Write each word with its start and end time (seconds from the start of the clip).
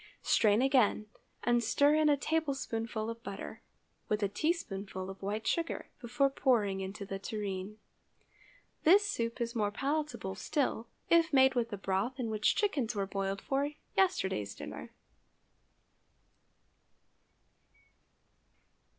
Strain 0.23 0.63
again, 0.63 1.05
and 1.43 1.63
stir 1.63 1.93
in 1.93 2.09
a 2.09 2.17
tablespoonful 2.17 3.07
of 3.07 3.21
butter, 3.21 3.61
with 4.09 4.23
a 4.23 4.27
teaspoonful 4.27 5.11
of 5.11 5.21
white 5.21 5.45
sugar, 5.45 5.89
before 5.99 6.27
pouring 6.31 6.81
into 6.81 7.05
the 7.05 7.19
tureen. 7.19 7.77
This 8.83 9.05
soup 9.07 9.39
is 9.39 9.53
more 9.55 9.69
palatable 9.69 10.33
still 10.33 10.87
if 11.11 11.31
made 11.31 11.53
with 11.53 11.69
the 11.69 11.77
broth 11.77 12.19
in 12.19 12.31
which 12.31 12.55
chickens 12.55 12.95
were 12.95 13.05
boiled 13.05 13.41
for 13.41 13.69
yesterday's 13.95 14.55
dinner. 14.55 14.89